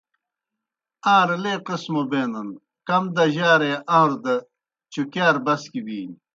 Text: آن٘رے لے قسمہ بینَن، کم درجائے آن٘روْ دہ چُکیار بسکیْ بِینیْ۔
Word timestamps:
آن٘رے 1.15 1.37
لے 1.43 1.53
قسمہ 1.65 2.03
بینَن، 2.09 2.49
کم 2.87 3.03
درجائے 3.15 3.73
آن٘روْ 3.97 4.17
دہ 4.23 4.35
چُکیار 4.91 5.35
بسکیْ 5.45 5.81
بِینیْ۔ 5.85 6.15